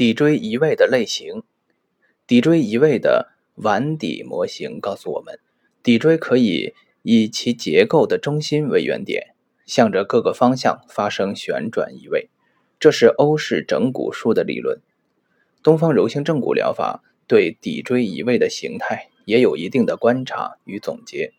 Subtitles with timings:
[0.00, 1.42] 骶椎移位的类型，
[2.26, 5.38] 骶椎移位的碗底模型告诉我们，
[5.82, 9.34] 骶椎可以以其结构的中心为原点，
[9.66, 12.30] 向着各个方向发生旋转移位。
[12.78, 14.80] 这是欧式整骨术的理论。
[15.62, 21.34] 东方柔性正骨疗法对骶椎移位的形态也有一定的观察与总结。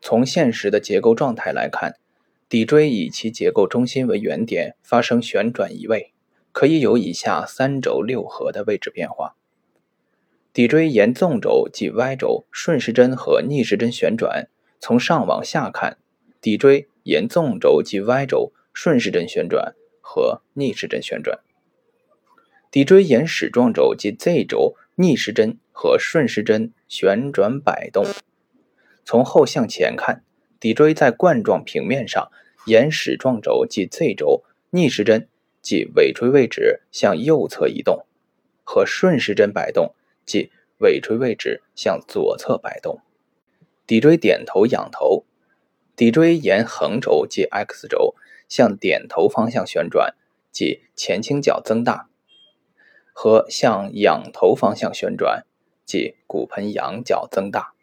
[0.00, 1.96] 从现实的结构状态来看，
[2.48, 6.11] 骶椎以其结构中心为原点发生旋转移位。
[6.52, 9.34] 可以有以下三轴六合的位置变化：
[10.54, 14.48] 骶椎沿纵轴即 Y 轴顺时针和逆时针旋转。
[14.78, 15.96] 从上往下看，
[16.42, 21.38] 骶椎沿纵轴即 Y 轴顺时针旋转和逆时针旋转。
[22.70, 28.04] 骶椎沿矢状轴即 Z 轴逆时针和顺时针旋转摆动。
[29.04, 30.22] 从后向前看，
[30.60, 32.30] 骶椎在冠状平面上
[32.66, 35.28] 沿矢状轴即 Z 轴逆时针。
[35.62, 38.04] 即尾椎位置向右侧移动，
[38.64, 39.94] 和顺时针摆动，
[40.26, 43.00] 即尾椎位置向左侧摆动。
[43.86, 45.24] 骶椎点头仰头，
[45.96, 48.14] 骶椎沿横轴即 X 轴
[48.48, 50.14] 向点头方向旋转，
[50.50, 52.08] 即前倾角增大；
[53.12, 55.44] 和向仰头方向旋转，
[55.84, 57.74] 即骨盆仰角增大。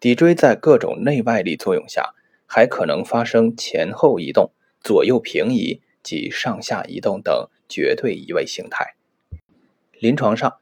[0.00, 2.14] 骶椎在各种内外力作用下，
[2.46, 4.50] 还可能发生前后移动、
[4.82, 5.80] 左右平移。
[6.02, 8.94] 及上下移动等绝对移位形态。
[9.98, 10.56] 临床上，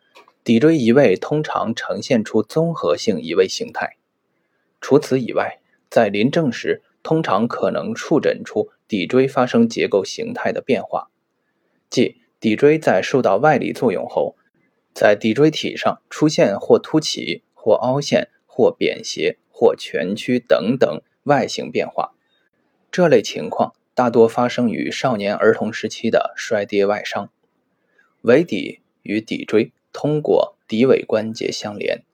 [0.44, 3.96] 骶椎移位通常呈现出综合性移位形态。
[4.80, 11.10] 除此以外，在临证时，通常可能触诊出骶椎发生结构形态的变化，
[11.88, 14.36] 即骶椎在受到外力作用后，
[14.94, 22.12] 在骶椎体上出现或凸起、或凹陷、或扁斜、或蜷曲等等外形变化。
[22.90, 23.74] 这类情况。
[23.98, 27.32] 大多发生于少年儿童时期的摔跌外伤。
[28.20, 32.04] 尾骶与骶椎通过骶尾关节相连，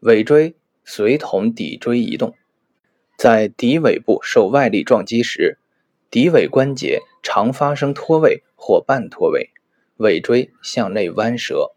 [0.00, 2.34] 尾椎随同骶椎移动。
[3.16, 5.56] 在骶尾部受外力撞击时，
[6.10, 9.48] 骶尾关节常发生脱位或半脱位，
[9.96, 11.74] 尾椎向内弯折。